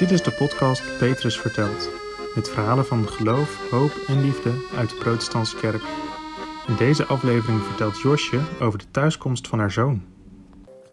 [0.00, 1.90] Dit is de podcast Petrus vertelt.
[2.34, 5.82] Met verhalen van geloof, hoop en liefde uit de protestantse kerk.
[6.66, 10.04] In deze aflevering vertelt Josje over de thuiskomst van haar zoon.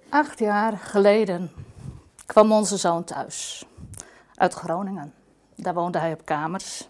[0.09, 1.51] Acht jaar geleden
[2.25, 3.65] kwam onze zoon thuis.
[4.35, 5.13] Uit Groningen.
[5.55, 6.87] Daar woonde hij op kamers.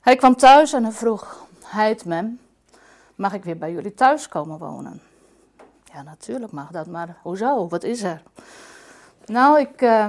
[0.00, 2.40] Hij kwam thuis en hij vroeg: Heid mem,
[3.14, 5.00] mag ik weer bij jullie thuis komen wonen?
[5.92, 7.68] Ja, natuurlijk mag dat, maar hoezo?
[7.68, 8.22] Wat is er?
[9.26, 10.06] Nou, ik, uh,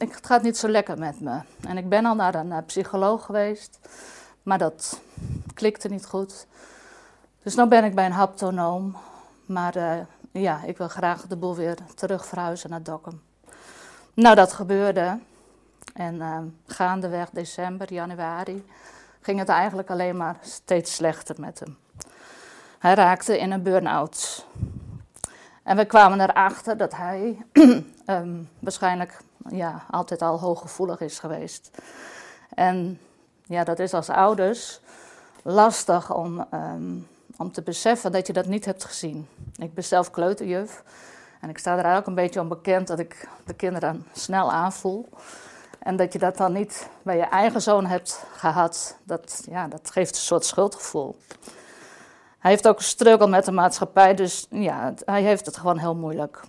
[0.00, 1.40] ik, het gaat niet zo lekker met me.
[1.68, 3.78] En ik ben al naar een uh, psycholoog geweest,
[4.42, 5.00] maar dat
[5.54, 6.46] klikte niet goed.
[7.42, 8.96] Dus nu ben ik bij een haptonoom.
[9.46, 9.92] Maar uh,
[10.30, 12.32] ja, ik wil graag de boel weer terug
[12.68, 13.22] naar Dokkum.
[14.14, 15.18] Nou, dat gebeurde.
[15.94, 18.64] En gaandeweg december, januari
[19.26, 21.76] ging het eigenlijk alleen maar steeds slechter met hem.
[22.78, 24.46] Hij raakte in een burn-out.
[25.66, 27.44] En we kwamen erachter dat hij
[28.06, 31.70] um, waarschijnlijk ja, altijd al hooggevoelig is geweest.
[32.54, 33.00] En
[33.44, 34.80] ja, dat is als ouders
[35.42, 39.28] lastig om, um, om te beseffen dat je dat niet hebt gezien.
[39.56, 40.82] Ik ben zelf kleuterjuf
[41.40, 45.08] en ik sta er ook een beetje om bekend dat ik de kinderen snel aanvoel.
[45.78, 49.90] En dat je dat dan niet bij je eigen zoon hebt gehad, dat, ja, dat
[49.90, 51.16] geeft een soort schuldgevoel.
[52.46, 55.94] Hij heeft ook een struggle met de maatschappij, dus ja, hij heeft het gewoon heel
[55.94, 56.40] moeilijk.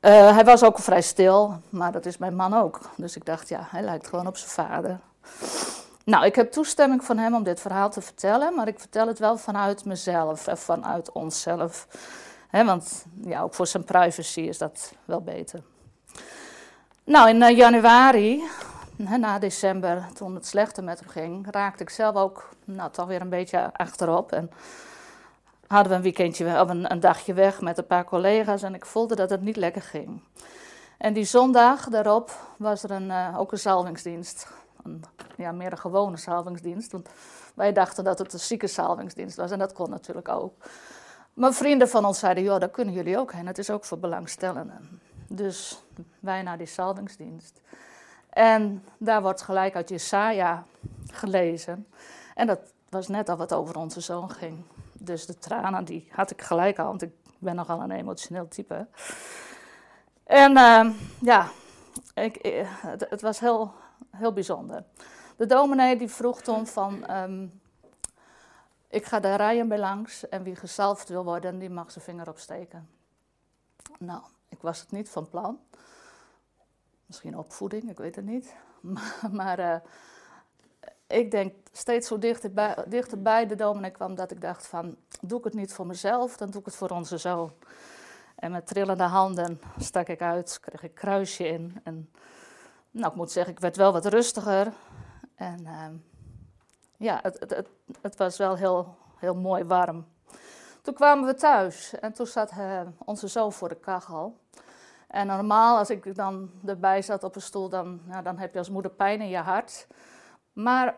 [0.00, 2.80] Uh, hij was ook vrij stil, maar dat is mijn man ook.
[2.96, 5.00] Dus ik dacht, ja, hij lijkt gewoon op zijn vader.
[6.04, 9.18] Nou, ik heb toestemming van hem om dit verhaal te vertellen, maar ik vertel het
[9.18, 11.86] wel vanuit mezelf en vanuit onszelf.
[12.50, 15.62] Want ja, ook voor zijn privacy is dat wel beter.
[17.04, 18.42] Nou, in uh, januari,
[18.96, 23.20] na december, toen het slechter met hem ging, raakte ik zelf ook nou, toch weer
[23.20, 24.32] een beetje achterop.
[24.32, 24.50] En
[25.66, 28.86] hadden we een weekendje of een, een dagje weg met een paar collega's en ik
[28.86, 30.22] voelde dat het niet lekker ging.
[30.98, 34.46] En die zondag daarop was er een, uh, ook een salvingsdienst.
[34.82, 35.04] Een,
[35.36, 36.92] ja, meer een gewone salvingsdienst.
[36.92, 37.08] Want
[37.54, 40.54] wij dachten dat het een zieke salvingsdienst was en dat kon natuurlijk ook.
[41.34, 43.46] Maar vrienden van ons zeiden, joh, daar kunnen jullie ook heen.
[43.46, 45.00] Het is ook voor belangstellenden.
[45.28, 45.82] Dus
[46.20, 47.60] wij naar die salvingsdienst.
[48.32, 50.64] En daar wordt gelijk uit Jesaja
[51.06, 51.86] gelezen.
[52.34, 54.64] En dat was net al wat over onze zoon ging.
[54.92, 58.86] Dus de tranen, die had ik gelijk al, want ik ben nogal een emotioneel type.
[60.24, 60.90] En uh,
[61.20, 61.48] ja,
[62.14, 63.72] ik, eh, het, was heel,
[64.10, 64.84] heel bijzonder.
[65.36, 67.60] De dominee die vroeg toen van, um,
[68.88, 72.28] ik ga de rijen bij langs en wie gezalfd wil worden, die mag zijn vinger
[72.28, 72.88] opsteken.
[73.98, 75.58] Nou, ik was het niet van plan.
[77.12, 78.54] Misschien opvoeding, ik weet het niet.
[79.38, 79.76] Maar, uh,
[81.06, 85.44] ik denk steeds zo dichterbij, dichterbij de dominee kwam dat ik dacht van, doe ik
[85.44, 87.52] het niet voor mezelf, dan doe ik het voor onze zoon.
[88.36, 91.80] En met trillende handen stak ik uit, kreeg ik kruisje in.
[91.84, 92.10] En
[92.90, 94.72] nou, ik moet zeggen, ik werd wel wat rustiger.
[95.34, 95.86] En uh,
[96.96, 97.68] ja, het, het,
[98.00, 100.06] het, was wel heel, heel mooi warm.
[100.82, 104.40] Toen kwamen we thuis en toen zat uh, onze zoon voor de kachel.
[105.12, 108.58] En normaal, als ik dan erbij zat op een stoel, dan, nou, dan heb je
[108.58, 109.86] als moeder pijn in je hart.
[110.52, 110.96] Maar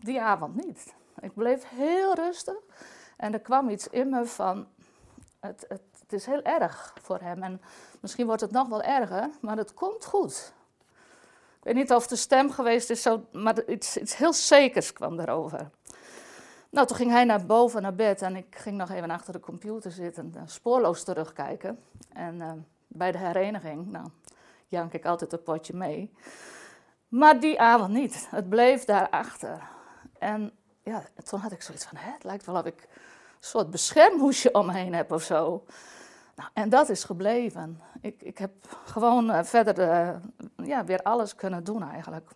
[0.00, 0.94] die avond niet.
[1.20, 2.56] Ik bleef heel rustig
[3.16, 4.66] en er kwam iets in me van,
[5.40, 7.42] het, het, is heel erg voor hem.
[7.42, 7.60] En
[8.00, 10.52] misschien wordt het nog wel erger, maar het komt goed.
[11.58, 15.20] Ik weet niet of de stem geweest is, zo, maar iets, iets heel zekers kwam
[15.20, 15.70] erover.
[16.70, 19.40] Nou, toen ging hij naar boven, naar bed en ik ging nog even achter de
[19.40, 21.78] computer zitten, spoorloos terugkijken.
[22.12, 22.52] En uh,
[22.88, 24.06] bij de hereniging, nou,
[24.66, 26.12] jank ik altijd een potje mee.
[27.08, 28.26] Maar die avond niet.
[28.30, 29.62] Het bleef daarachter.
[30.18, 32.88] En ja, toen had ik zoiets van, hè, het lijkt wel of ik een
[33.40, 35.64] soort beschermhoesje om me heen heb of zo.
[36.34, 37.80] Nou, en dat is gebleven.
[38.00, 38.52] Ik, ik heb
[38.84, 40.16] gewoon uh, verder uh,
[40.66, 42.30] ja, weer alles kunnen doen eigenlijk.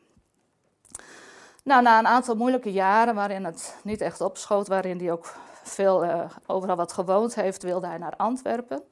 [1.65, 6.05] Nou, na een aantal moeilijke jaren waarin het niet echt opschoot, waarin hij ook veel
[6.05, 8.83] uh, overal wat gewoond heeft, wilde hij naar Antwerpen.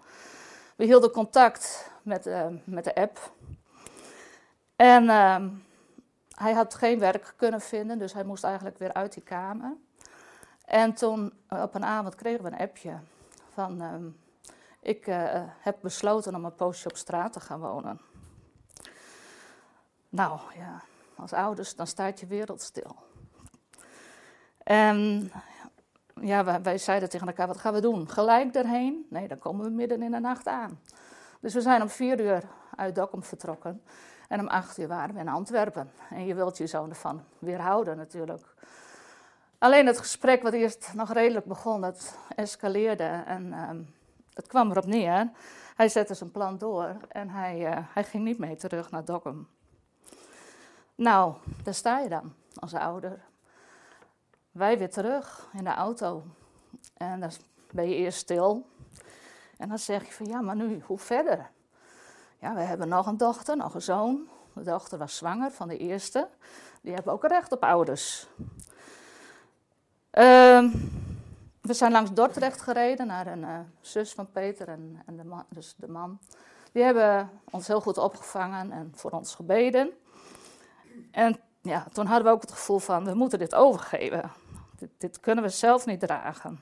[0.80, 2.30] We hielden contact met,
[2.64, 3.32] met de app.
[4.76, 5.48] En ehm,
[6.28, 9.76] hij had geen werk kunnen vinden, dus hij moest eigenlijk weer uit die kamer.
[10.64, 12.98] En toen eh, op een avond kregen we een appje
[13.52, 13.82] van...
[13.82, 13.94] Uh,
[14.80, 18.00] ik uh, heb besloten om een poosje op straat te gaan wonen.
[20.08, 20.82] Nou ja,
[21.16, 22.96] als ouders, dan staat je wereld stil.
[24.62, 25.32] En
[26.20, 28.08] ja, wij, zeiden tegen elkaar, wat gaan we doen?
[28.08, 29.06] Gelijk erheen?
[29.10, 30.80] Nee, dan komen we midden in de nacht aan.
[31.40, 32.42] Dus we zijn om vier uur
[32.76, 33.82] uit Dokkum vertrokken.
[34.28, 35.90] En om acht uur waren we in Antwerpen.
[36.10, 38.54] En je wilt je zoon ervan weerhouden natuurlijk.
[39.58, 43.22] Alleen het gesprek wat eerst nog redelijk begon, dat escaleerde.
[43.26, 43.68] En uh,
[44.34, 45.30] het kwam erop neer.
[45.76, 49.48] Hij zette zijn plan door en hij, uh, hij ging niet mee terug naar Dokkum.
[50.94, 53.20] Nou, daar sta je dan als ouder.
[54.50, 56.24] Wij weer terug in de auto.
[56.96, 57.30] En dan
[57.70, 58.66] ben je eerst stil.
[59.56, 61.50] En dan zeg je van ja, maar nu, hoe verder?
[62.38, 64.28] Ja, we hebben nog een dochter, nog een zoon.
[64.52, 66.28] De dochter was zwanger van de eerste.
[66.80, 68.26] Die hebben ook recht op ouders.
[70.12, 70.72] Uh,
[71.60, 75.44] we zijn langs Dordrecht gereden naar een uh, zus van Peter en, en de man,
[75.48, 76.18] dus de man.
[76.72, 79.90] Die hebben ons heel goed opgevangen en voor ons gebeden.
[81.10, 84.30] En ja, toen hadden we ook het gevoel van, we moeten dit overgeven.
[84.98, 86.60] Dit, kunnen we zelf niet dragen.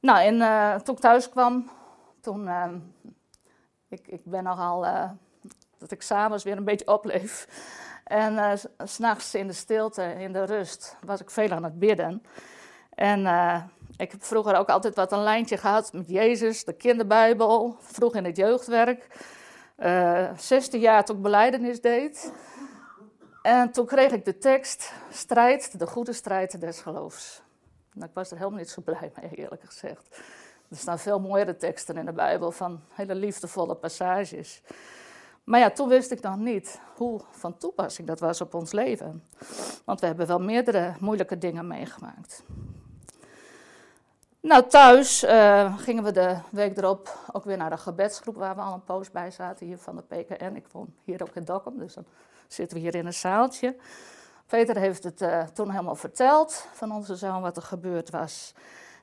[0.00, 1.70] Nou, en uh, toen ik thuis kwam,
[2.20, 2.72] toen, uh,
[3.88, 5.10] ik, ik ben nogal, uh,
[5.78, 7.48] dat ik s'avonds weer een beetje opleef.
[8.04, 8.52] En uh,
[8.84, 12.22] s'nachts in de stilte, in de rust, was ik veel aan het bidden.
[12.94, 13.20] En
[13.96, 18.24] ik heb vroeger ook altijd wat een lijntje gehad met Jezus, de kinderbijbel, vroeg in
[18.24, 19.06] het jeugdwerk.
[20.36, 22.32] 16 jaar toen ik beleidenis deed.
[23.44, 27.42] En toen kreeg ik de tekst, strijd, de goede strijd des geloofs.
[27.92, 30.16] Nou, ik was er helemaal niet zo blij mee, eerlijk gezegd.
[30.70, 34.62] Er staan veel mooiere teksten in de Bijbel van hele liefdevolle passages.
[35.44, 39.24] Maar ja, toen wist ik nog niet hoe van toepassing dat was op ons leven.
[39.84, 42.44] Want we hebben wel meerdere moeilijke dingen meegemaakt.
[44.44, 48.60] Nou, thuis uh, gingen we de week erop ook weer naar de gebedsgroep waar we
[48.60, 50.54] al een poos bij zaten, hier van de PKN.
[50.54, 52.04] Ik woon hier ook in Dokkum, dus dan
[52.48, 53.76] zitten we hier in een zaaltje.
[54.46, 58.54] Peter heeft het uh, toen helemaal verteld van onze zoon wat er gebeurd was.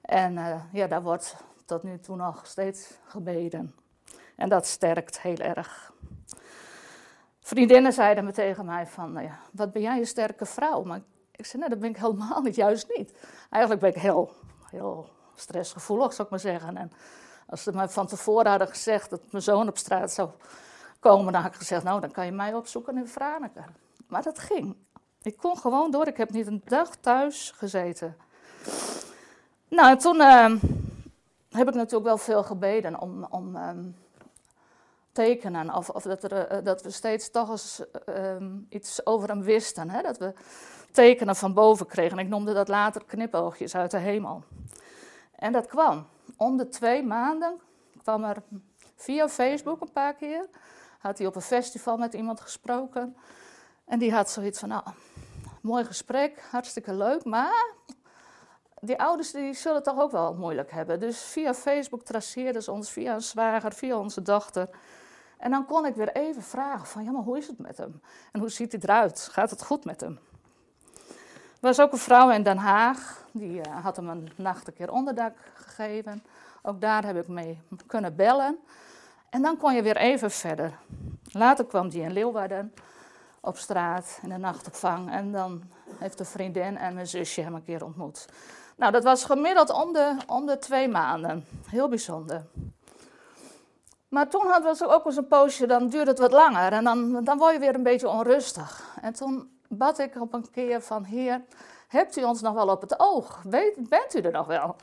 [0.01, 1.35] En uh, ja, daar wordt
[1.65, 3.75] tot nu toe nog steeds gebeden.
[4.35, 5.93] En dat sterkt heel erg.
[7.39, 10.83] Vriendinnen zeiden me tegen mij van, nou ja, wat ben jij een sterke vrouw?
[10.83, 11.01] Maar
[11.31, 13.13] ik zei, nee, dat ben ik helemaal niet, juist niet.
[13.49, 14.31] Eigenlijk ben ik heel,
[14.69, 15.09] heel
[15.41, 16.77] stressgevoelig, zou ik maar zeggen.
[16.77, 16.91] En
[17.47, 20.29] als ze me van tevoren hadden gezegd dat mijn zoon op straat zou
[20.99, 23.65] komen, dan had ik gezegd, nou, dan kan je mij opzoeken in Franeker.
[24.07, 24.75] Maar dat ging.
[25.21, 26.07] Ik kon gewoon door.
[26.07, 28.17] Ik heb niet een dag thuis gezeten.
[29.67, 30.55] Nou, en toen uh,
[31.49, 33.95] heb ik natuurlijk wel veel gebeden om, om um,
[35.11, 35.75] tekenen.
[35.75, 38.35] Of, of dat, er, uh, dat, we steeds toch eens uh,
[38.69, 39.89] iets over hem wisten.
[39.89, 40.01] Hè?
[40.01, 40.33] Dat we
[40.91, 42.19] tekenen van boven kregen.
[42.19, 44.43] Ik noemde dat later knipoogjes uit de hemel.
[45.41, 46.07] En dat kwam.
[46.37, 47.59] Om de twee maanden
[48.01, 48.43] kwam er
[48.95, 50.49] via Facebook een paar keer.
[50.99, 53.15] Had hij op een festival met iemand gesproken.
[53.85, 54.83] En die had zoiets van, nou,
[55.61, 57.73] mooi gesprek, hartstikke leuk, maar
[58.79, 60.99] die ouders die zullen het toch ook wel moeilijk hebben.
[60.99, 64.69] Dus via Facebook traceerden ze ons, via een zwager, via onze dochter.
[65.37, 68.01] En dan kon ik weer even vragen van, ja, maar hoe is het met hem?
[68.31, 69.29] En hoe ziet hij eruit?
[69.31, 70.19] Gaat het goed met hem?
[71.61, 74.91] Was ook een vrouw in Den Haag, die uh, had hem een nacht een keer
[74.91, 76.23] onderdak gegeven.
[76.61, 78.59] Ook daar heb ik mee kunnen bellen.
[79.29, 80.73] En dan kon je weer even verder.
[81.31, 82.73] Later kwam die in Leeuwarden
[83.39, 85.11] op straat in de nachtopvang.
[85.11, 85.63] En dan
[85.97, 88.27] heeft een vriendin en mijn zusje hem een keer ontmoet.
[88.75, 91.45] Nou, dat was gemiddeld om de, om de twee maanden.
[91.69, 92.45] Heel bijzonder.
[94.07, 96.71] Maar toen hadden we ook eens een poosje, dan duurde het wat langer.
[96.71, 98.97] En dan, dan word je weer een beetje onrustig.
[99.01, 101.41] En toen bad ik op een keer van, heer,
[101.87, 103.41] hebt u ons nog wel op het oog?
[103.43, 104.75] Weet, bent u er nog wel?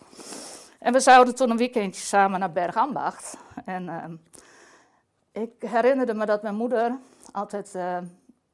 [0.79, 3.37] En we zouden toen een weekendje samen naar Bergambacht.
[3.65, 4.05] En uh,
[5.43, 6.99] ik herinnerde me dat mijn moeder
[7.33, 7.99] altijd uh,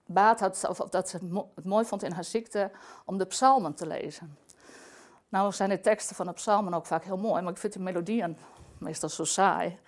[0.07, 1.19] baat had, of, dat ze
[1.55, 2.71] het mooi vond in haar ziekte,
[3.05, 4.37] om de psalmen te lezen.
[5.29, 7.81] Nou zijn de teksten van de psalmen ook vaak heel mooi, maar ik vind de
[7.81, 8.37] melodieën
[8.79, 9.79] meestal zo saai.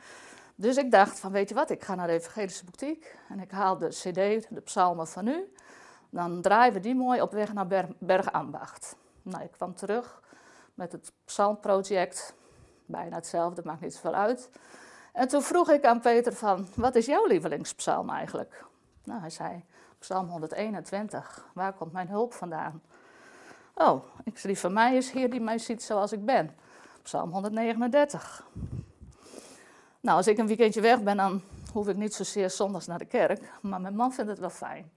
[0.55, 3.51] Dus ik dacht van, weet je wat, ik ga naar de Evangelische Boutique en ik
[3.51, 5.53] haal de cd, de psalmen van nu.
[6.11, 8.97] Dan draaien we die mooi op weg naar Ber Bergambacht.
[9.23, 10.21] Nou, ik kwam terug
[10.75, 12.35] met het psalmproject,
[12.87, 14.51] bijna hetzelfde, maakt niet zoveel uit.
[15.13, 18.65] En toen vroeg ik aan Peter van, wat is jouw lievelingspsalm eigenlijk?
[19.05, 19.65] Nou, hij zei,
[19.99, 21.47] Psalm 121.
[21.55, 22.83] Waar komt mijn hulp vandaan?
[23.75, 26.57] Oh, ik zei, van mij is Heer die mij ziet zoals ik ben.
[27.03, 28.47] Psalm 139.
[30.01, 33.05] Nou, als ik een weekendje weg ben, dan hoef ik niet zozeer zondags naar de
[33.05, 33.53] kerk.
[33.61, 34.91] Maar mijn man vindt het wel fijn.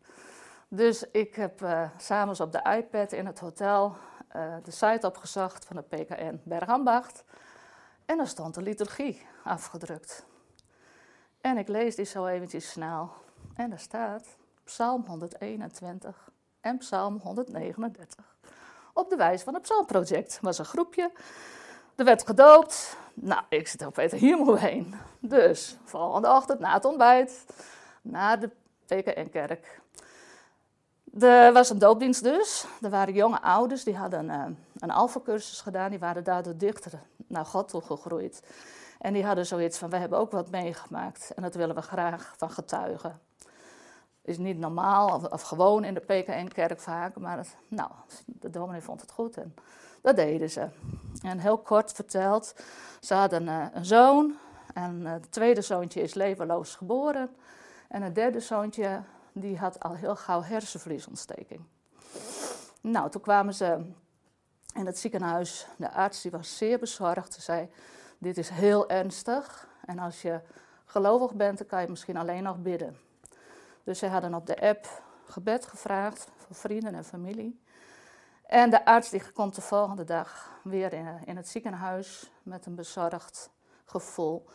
[0.72, 3.96] Dus ik heb uh, s'avonds op de iPad in het hotel
[4.36, 7.24] uh, de site opgezocht van de PKN Bergambacht.
[8.06, 10.26] En daar stond de liturgie afgedrukt.
[11.42, 13.12] En ik lees die zo eventjes snel.
[13.56, 16.30] En daar staat Psalm 121
[16.62, 18.36] en Psalm 139.
[18.94, 20.40] Op de wijze van het Psalmproject.
[20.42, 21.12] was een groepje.
[21.96, 22.98] Er werd gedoopt.
[23.14, 24.96] Nou, ik zit ook Peter, hier moet heen.
[25.20, 27.46] Dus, volgende ochtend na het ontbijt,
[28.02, 28.50] naar de
[28.86, 29.82] PKN-kerk.
[31.18, 32.66] Er was een doopdienst dus.
[32.82, 34.46] Er waren jonge ouders, die hadden uh,
[34.80, 35.90] een alfacursus gedaan.
[35.90, 36.92] Die waren daardoor dichter
[37.28, 38.42] naar God toe gegroeid.
[39.00, 41.32] En die hadden zoiets van, we hebben ook wat meegemaakt.
[41.36, 43.20] En dat willen we graag van getuigen.
[44.22, 47.20] Is niet normaal of, gewoon in de PKN-kerk vaak.
[47.20, 47.92] Maar nou,
[48.26, 49.54] de dominee vond het goed en
[50.02, 50.68] dat deden ze.
[51.22, 52.56] En heel kort verteld,
[53.00, 54.36] ze hadden uh, een zoon.
[54.74, 57.30] En het tweede zoontje is levenloos geboren.
[57.88, 59.02] En het derde zoontje
[59.40, 61.62] die had al heel gauw hersenvliesontsteking.
[62.82, 63.86] Nou, toen kwamen ze
[64.74, 65.68] in het ziekenhuis.
[65.78, 67.34] De arts die was zeer bezorgd.
[67.34, 67.70] Ze zei,
[68.18, 69.68] dit is heel ernstig.
[69.86, 70.42] En als je
[70.86, 72.98] gelovig bent, dan kan je misschien alleen nog bidden.
[73.84, 77.60] Dus ze hadden op de app gebed gevraagd voor vrienden en familie.
[78.46, 82.76] En de arts die komt de volgende dag weer in, in het ziekenhuis met een
[82.76, 83.50] bezorgd
[83.86, 84.46] gevoel.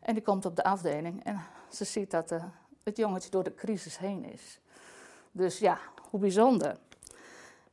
[0.00, 2.40] En die komt op de afdeling en ze ziet dat de
[2.86, 4.60] het jongetje door de crisis heen is.
[5.32, 5.78] Dus ja,
[6.10, 6.76] hoe bijzonder.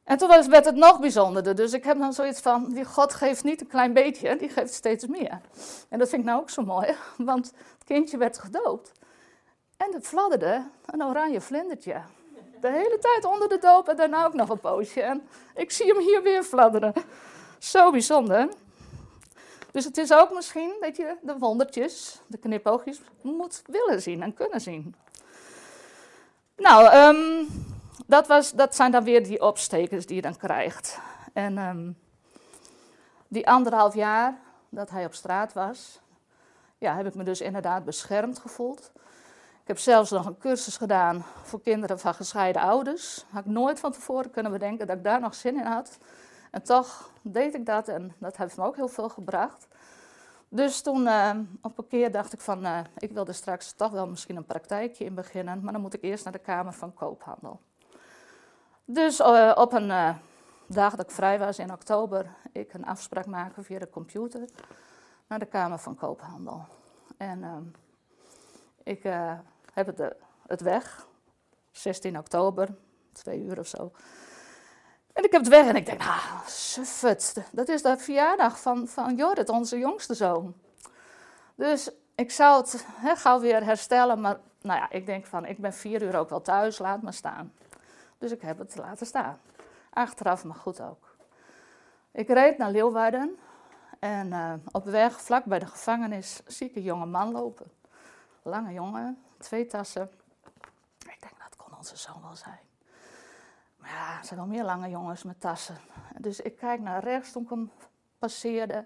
[0.03, 1.55] En toen werd het nog bijzonderder.
[1.55, 4.73] Dus ik heb dan zoiets van, die God geeft niet een klein beetje, die geeft
[4.73, 5.41] steeds meer.
[5.89, 8.91] En dat vind ik nou ook zo mooi, want het kindje werd gedoopt.
[9.77, 12.01] En het fladderde een oranje vlindertje.
[12.61, 15.01] De hele tijd onder de doop en daarna ook nog een poosje.
[15.01, 16.93] En ik zie hem hier weer fladderen.
[17.59, 18.49] Zo bijzonder.
[19.73, 24.33] Dus het is ook misschien dat je de wondertjes, de knipoogjes, moet willen zien en
[24.33, 24.95] kunnen zien.
[26.55, 27.47] Nou, um,
[28.05, 30.99] dat, was, dat zijn dan weer die opstekers die je dan krijgt.
[31.33, 31.97] En um,
[33.27, 34.39] die anderhalf jaar
[34.69, 35.99] dat hij op straat was,
[36.77, 38.91] ja, heb ik me dus inderdaad beschermd gevoeld.
[39.61, 43.25] Ik heb zelfs nog een cursus gedaan voor kinderen van gescheiden ouders.
[43.29, 45.97] Had ik nooit van tevoren kunnen bedenken dat ik daar nog zin in had.
[46.53, 49.67] En toch deed ik dat en dat heeft me ook heel veel gebracht.
[50.49, 51.31] Dus toen uh,
[51.61, 54.45] op een keer dacht ik van, uh, ik wil er straks toch wel misschien een
[54.45, 57.59] praktijkje in beginnen, maar dan moet ik eerst naar de Kamer van Koophandel.
[58.85, 60.15] Dus uh, op een
[60.67, 64.49] dag dat ik vrij was in oktober, ik een afspraak maken via de computer
[65.27, 66.65] naar de Kamer van Koophandel.
[67.17, 67.73] En
[68.83, 69.03] ik
[69.73, 70.15] heb het,
[70.47, 71.07] het weg,
[71.71, 72.75] 16 oktober,
[73.11, 73.91] twee uur of zo.
[75.13, 77.45] En ik heb het weg en ik denk, ah, suffet.
[77.51, 80.55] Dat is de verjaardag van, van Jorrit, onze jongste zoon.
[81.55, 85.57] Dus ik zou het he, gauw weer herstellen, maar nou ja, ik denk van, ik
[85.57, 87.53] ben vier uur ook wel thuis, laat me staan.
[88.17, 89.37] Dus ik heb het laten staan.
[89.89, 91.15] Achteraf, maar goed ook.
[92.11, 93.39] Ik reed naar Leeuwarden
[93.99, 97.71] en uh, op weg, vlak bij de gevangenis, zie ik een jonge man lopen.
[98.41, 100.11] Lange jongen, twee tassen.
[100.99, 102.59] Ik denk, dat kon onze zoon wel zijn.
[103.83, 105.77] Ja, er zijn wel meer lange jongens met tassen.
[106.17, 107.71] Dus ik kijk naar rechts toen ik hem
[108.19, 108.85] passeerde.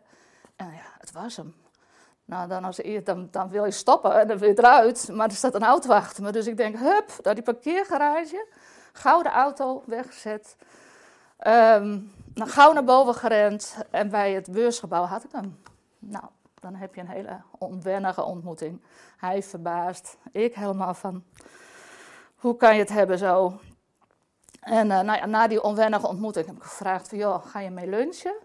[0.56, 1.56] En ja, het was hem.
[2.26, 5.10] Nou, dan, als, dan, dan wil je stoppen en dan wil je eruit.
[5.12, 6.32] Maar er staat een auto achter me.
[6.32, 8.48] Dus ik denk, hup, naar die parkeergarage.
[8.94, 10.56] Gauw de auto weggezet.
[11.48, 13.78] Um, gauw naar boven gerend.
[13.92, 15.60] En bij het beursgebouw had ik hem.
[16.00, 16.26] Nou,
[16.60, 18.82] dan heb je een hele onwennige ontmoeting.
[19.18, 20.18] Hij verbaasd.
[20.32, 21.24] Ik helemaal van,
[22.36, 23.60] hoe kan je het hebben zo?
[24.68, 27.88] En uh, nou na die onwennige ontmoeting heb ik gevraagd van, joh, ga je mee
[27.88, 28.36] lunchen?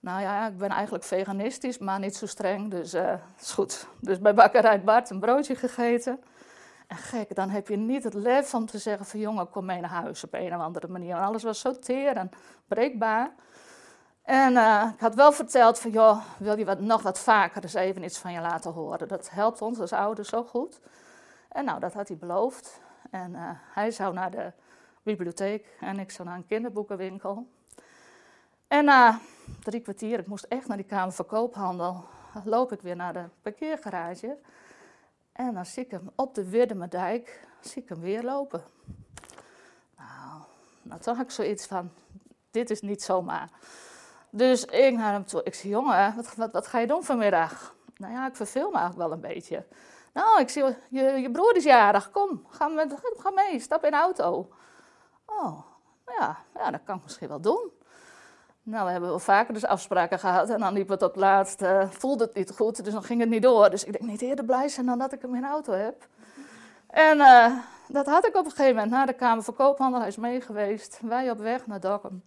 [0.00, 3.86] Nou ja, ik ben eigenlijk veganistisch, maar niet zo streng, dus uh, is goed.
[4.00, 6.22] Dus bij bakkerij Bart een broodje gegeten.
[6.86, 9.80] En gek, dan heb je niet het lef om te zeggen van, jongen, kom mee
[9.80, 11.16] naar huis op een of andere manier.
[11.16, 12.30] Alles was zo teer en
[12.66, 13.30] breekbaar.
[14.22, 17.74] En uh, ik had wel verteld van, joh, wil je wat, nog wat vaker eens
[17.74, 19.08] even iets van je laten horen?
[19.08, 20.80] Dat helpt ons als ouders zo goed.
[21.48, 22.80] En nou, dat had hij beloofd.
[23.10, 23.34] En
[23.72, 24.52] hij zou naar de
[25.04, 27.46] bibliotheek en ik zou naar een kinderboekenwinkel.
[28.68, 29.20] En na
[29.62, 32.04] drie kwartier, ik moest echt naar die Kamer van Koophandel,
[32.44, 34.36] loop ik weer naar de parkeergarage.
[35.32, 38.62] En dan zie ik hem op de Wirdemerdijk, zie ik hem weer lopen.
[39.96, 40.42] Nou,
[40.82, 41.90] nou toen had ik zoiets van,
[42.50, 43.48] dit is niet zomaar.
[44.30, 47.74] Dus ik naar hem toe, ik zei, jongen, wat, wat, wat ga je doen vanmiddag?
[47.96, 49.64] Nou ja, ik verveel me eigenlijk wel een beetje.
[50.12, 53.90] Nou, ik zie, je, je broer is jarig, kom, ga, met, ga mee, stap in
[53.90, 54.48] de auto.
[55.40, 55.58] Oh,
[56.18, 57.70] ja, ja, dat kan ik misschien wel doen.
[58.62, 61.90] Nou, we hebben wel vaker dus afspraken gehad en dan liep het op laatst, uh,
[61.90, 63.70] voelde het niet goed, dus dan ging het niet door.
[63.70, 66.06] Dus ik denk niet eerder blij zijn dan dat ik hem in auto heb.
[66.86, 67.56] En uh,
[67.88, 69.94] dat had ik op een gegeven moment na de Kamer van.
[69.94, 71.00] Hij is mee geweest.
[71.02, 72.22] Wij op weg naar Dokkum.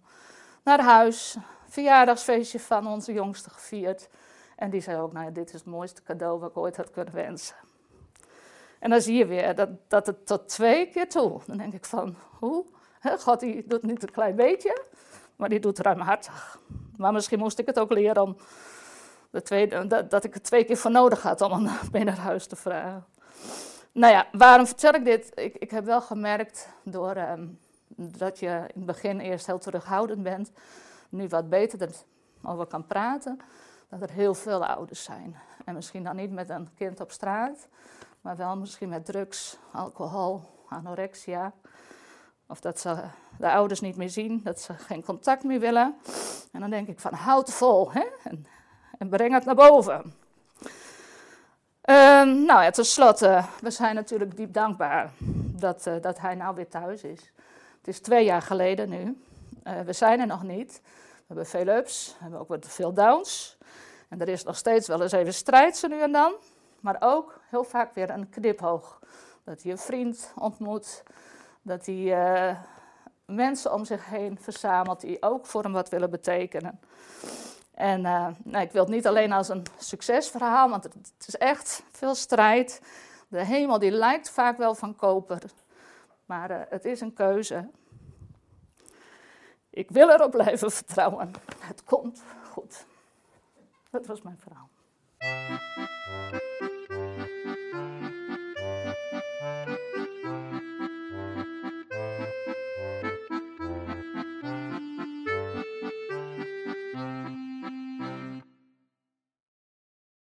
[0.64, 1.36] Naar huis.
[1.68, 4.08] Verjaardagsfeestje van onze jongste gevierd.
[4.56, 6.90] En die zei ook, nou ja, dit is het mooiste cadeau wat ik ooit had
[6.90, 7.56] kunnen wensen.
[8.78, 11.40] En dan zie je weer dat, dat het tot twee keer toe.
[11.46, 12.64] Dan denk ik van, hoe?
[13.18, 14.82] God die doet niet een klein beetje,
[15.36, 16.58] maar die doet ruimhartig.
[16.96, 18.36] Maar misschien moest ik het ook leren om
[20.08, 23.06] dat, ik het twee keer voor nodig had om hem mee naar huis te vragen.
[23.92, 25.30] Nou ja, waarom vertel ik dit?
[25.34, 27.58] Ik, ik heb wel gemerkt door um,
[27.96, 30.50] dat je in het begin eerst heel terughoudend bent,
[31.08, 31.88] nu wat beter
[32.42, 33.38] erover kan praten,
[33.88, 35.36] dat er heel veel ouders zijn.
[35.64, 37.68] En misschien dan niet met een kind op straat,
[38.20, 41.52] maar wel misschien met drugs, alcohol, anorexia.
[42.50, 42.96] Of dat ze
[43.38, 45.96] de ouders niet meer zien, dat ze geen contact meer willen.
[46.52, 48.04] En dan denk ik van houd vol hè?
[48.24, 48.46] En,
[48.98, 50.14] en breng het naar boven.
[51.90, 55.10] Um, nou ja, tenslotte, we zijn natuurlijk diep dankbaar
[55.58, 57.32] dat, uh, dat hij nou weer thuis is.
[57.78, 59.22] Het is twee jaar geleden nu.
[59.64, 60.80] Uh, we zijn er nog niet.
[60.82, 63.58] We hebben veel ups, we hebben ook wat veel downs.
[64.08, 66.34] En er is nog steeds wel eens even strijd zo nu en dan.
[66.80, 68.98] Maar ook heel vaak weer een kniphoog.
[69.44, 71.02] Dat hij een vriend ontmoet.
[71.68, 72.56] Dat hij uh,
[73.24, 76.80] mensen om zich heen verzamelt die ook voor hem wat willen betekenen.
[77.74, 80.94] En uh, nou, ik wil het niet alleen als een succesverhaal, want het,
[81.26, 82.82] is echt veel strijd.
[83.28, 85.42] De hemel die lijkt vaak wel van koper,
[86.24, 87.68] maar uh, het is een keuze.
[89.70, 91.32] Ik wil erop blijven vertrouwen.
[91.58, 92.86] Het komt goed.
[93.90, 94.68] Dat was mijn verhaal.